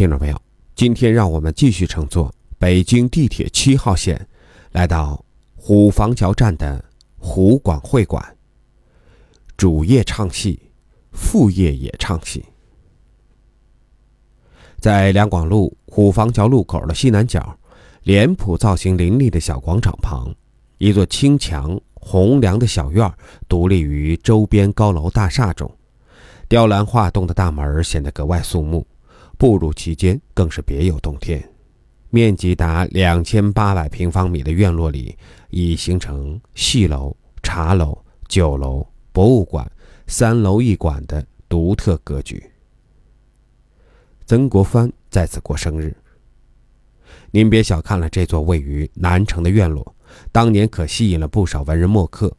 [0.00, 0.42] 听众朋友，
[0.74, 4.26] 今天让我们继续乘坐北京地铁七号线，
[4.72, 5.22] 来到
[5.54, 6.82] 虎坊桥站的
[7.18, 8.24] 湖广会馆。
[9.58, 10.58] 主业唱戏，
[11.12, 12.42] 副业也唱戏。
[14.78, 17.54] 在两广路虎坊桥路口的西南角，
[18.04, 20.34] 脸谱造型凌厉的小广场旁，
[20.78, 23.12] 一座青墙红梁的小院
[23.46, 25.70] 独立于周边高楼大厦中，
[26.48, 28.86] 雕栏画栋的大门显得格外肃穆。
[29.40, 31.42] 步入其间，更是别有洞天。
[32.10, 35.16] 面积达两千八百平方米的院落里，
[35.48, 37.98] 已形成戏楼、茶楼、
[38.28, 39.66] 酒楼、博物馆
[40.06, 42.44] 三楼一馆的独特格局。
[44.26, 45.96] 曾国藩在此过生日。
[47.30, 49.96] 您别小看了这座位于南城的院落，
[50.30, 52.36] 当年可吸引了不少文人墨客，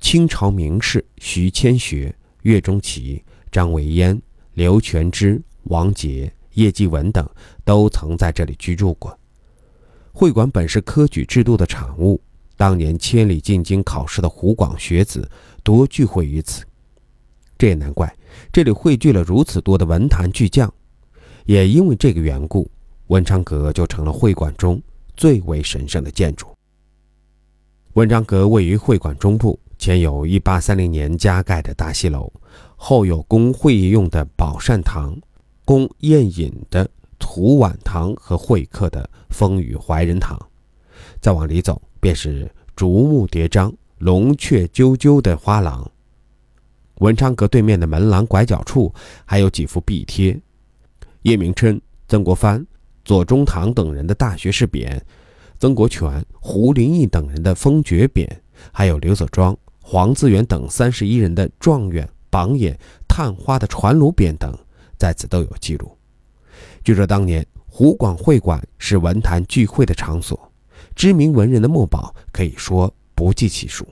[0.00, 4.22] 清朝名士徐谦学、岳钟琪、张维烟、
[4.54, 6.32] 刘全之、王杰。
[6.56, 7.26] 叶继文等
[7.64, 9.18] 都曾在这里居住过。
[10.12, 12.20] 会馆本是科举制度的产物，
[12.56, 15.30] 当年千里进京考试的湖广学子
[15.62, 16.64] 多聚会于此。
[17.58, 18.14] 这也难怪，
[18.52, 20.72] 这里汇聚了如此多的文坛巨匠。
[21.44, 22.70] 也因为这个缘故，
[23.06, 24.82] 文昌阁就成了会馆中
[25.16, 26.46] 最为神圣的建筑。
[27.92, 32.32] 文昌阁位于会馆中部，前有一八三零年加盖的大戏楼，
[32.74, 35.16] 后有供会议用的宝善堂。
[35.66, 40.38] 供宴饮的土碗堂和会客的风雨怀仁堂，
[41.20, 45.90] 再往里走便是竹木叠张、龙雀啾啾的花廊。
[47.00, 48.94] 文昌阁对面的门廊拐角处
[49.24, 50.40] 还有几幅壁贴，
[51.22, 52.64] 叶明琛、曾国藩、
[53.04, 55.00] 左宗棠等人的大学士匾，
[55.58, 58.28] 曾国荃、胡林翼等人的封爵匾，
[58.70, 62.78] 还有刘佐庄、黄自元等三十一人的状元、榜眼、
[63.08, 64.56] 探花的传炉匾等。
[64.98, 65.96] 在此都有记录。
[66.82, 70.52] 据说当年湖广会馆是文坛聚会的场所，
[70.94, 73.86] 知名文人的墨宝可以说不计其数。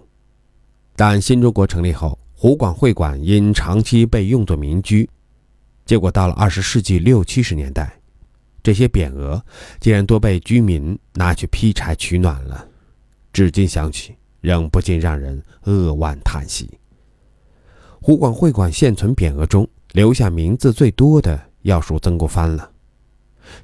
[0.96, 5.08] 但新中国成立后，湖广会馆因长期被用作民居，
[5.84, 7.98] 结果到了二十世纪六七十年代，
[8.62, 9.44] 这些匾额
[9.80, 12.66] 竟然多被居民拿去劈柴取暖了。
[13.32, 16.78] 至今想起，仍不禁让人扼腕叹息。
[18.00, 19.68] 湖广会馆现存匾额中。
[19.94, 22.68] 留下名字最多的要数曾国藩了。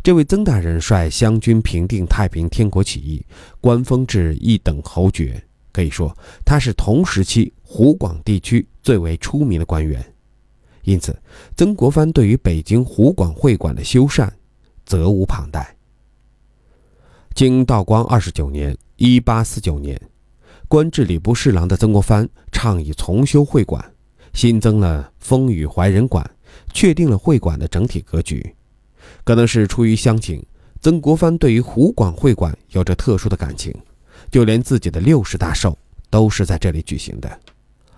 [0.00, 3.26] 这位曾大人率湘军平定太平天国起义，
[3.60, 5.42] 官封至一等侯爵，
[5.72, 10.00] 可以说他是同时期湖广地区最为出名的官员。
[10.84, 11.20] 因此，
[11.56, 14.30] 曾国藩对于北京湖广会馆的修缮，
[14.86, 15.76] 责无旁贷。
[17.34, 20.00] 经道光二十九年（一八四九年），
[20.68, 23.84] 官至礼部侍郎的曾国藩倡议重修会馆。
[24.32, 26.28] 新增了风雨怀仁馆，
[26.72, 28.54] 确定了会馆的整体格局。
[29.24, 30.44] 可能是出于乡情，
[30.80, 33.74] 曾国藩对于湖广会馆有着特殊的感情，
[34.30, 35.76] 就连自己的六十大寿
[36.08, 37.40] 都是在这里举行的。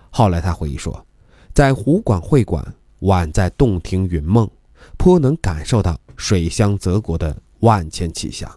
[0.09, 1.05] 后来他回忆说，
[1.53, 2.65] 在湖广会馆
[3.01, 4.49] 宛在洞庭云梦，
[4.97, 8.49] 颇能感受到水乡泽国的万千气象。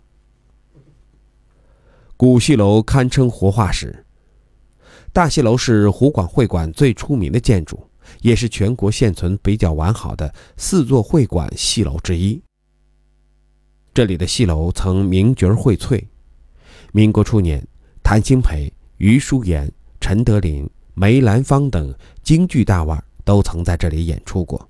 [2.17, 4.06] 古戏楼堪称活化石。
[5.17, 7.83] 大戏楼是湖广会馆最出名的建筑，
[8.21, 12.39] 也是全国现存比较完好的四座会馆戏楼之一。
[13.95, 16.05] 这里的戏楼曾名角荟萃，
[16.93, 17.67] 民国初年，
[18.03, 19.73] 谭鑫培、余叔岩、
[20.03, 24.69] 陈德霖、梅兰芳等京剧大腕都曾在这里演出过。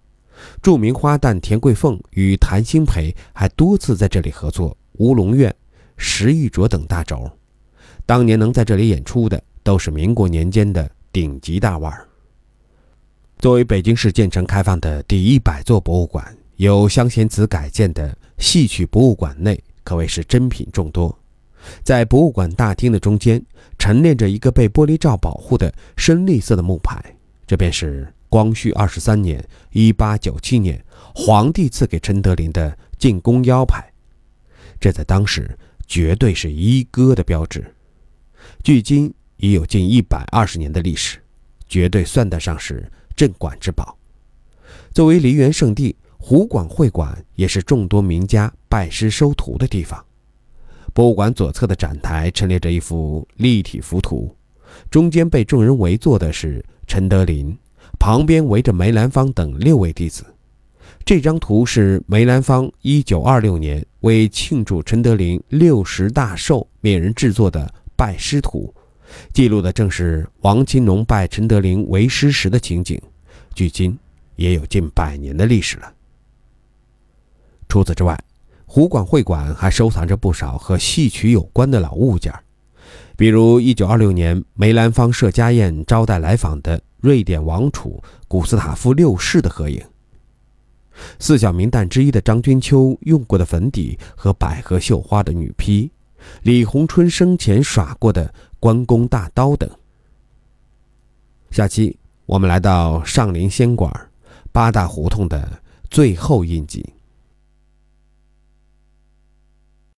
[0.63, 5.51] 著名花旦田桂凤与谭鑫培还多次在这里合作《乌龙院》
[5.97, 7.29] 《石玉镯》等大轴。
[8.07, 9.43] 当年能在这里演出的。
[9.67, 12.07] 都是民国年间的顶级大腕儿。
[13.41, 21.13] 作为北京市建成开放的第一百座博物馆，由香贤祠改建的戏曲博物馆内可谓是珍品众多。
[21.83, 23.45] 在博物馆大厅的中间，
[23.77, 27.03] 陈列着一个被玻璃罩保护的深绿色的木牌，
[27.45, 29.45] 这便是光绪二十三年
[29.75, 30.81] （一八九七年）
[31.13, 33.85] 皇帝赐给陈德林的进宫腰牌。
[34.79, 35.59] 这在当时
[35.89, 37.75] 绝对是一哥的标志。
[38.63, 39.13] 距今。
[39.39, 41.19] 已有近一百二十年的历史，
[41.69, 43.97] 绝对算得上是镇馆之宝。
[44.93, 50.03] 作为梨园圣地，湖广会馆也是众多名家拜师收徒的地方。
[50.95, 54.35] 博物馆左侧的展台陈列着一幅立体幅图，
[54.91, 57.55] 中间被众人围坐的是陈德林，
[57.99, 60.25] 旁边围着梅兰芳等六位弟子。
[61.05, 68.75] 这张图是梅兰芳一九二六年为庆祝陈德林六十大寿命人制作的拜师图。
[69.33, 73.01] 记录的正是王钦农拜陈德霖为师时的情景，
[73.55, 73.99] 距今
[74.37, 75.93] 也有近百年的历史了。
[77.69, 78.19] 除此之外，
[78.65, 82.33] 湖广会馆还收藏着不少和戏曲有关的老物件，
[83.17, 89.83] 比如1926年梅兰芳设家宴招待来访的瑞典王储古斯塔夫六世的合影。
[91.19, 95.91] 四小名旦之一的张君秋用过的粉底和百合绣花的女披，
[96.43, 99.69] 李鸿春生前耍过的关公大刀等。
[101.51, 103.91] 下期我们来到上林仙馆
[104.53, 106.96] 八大胡同的最后印记。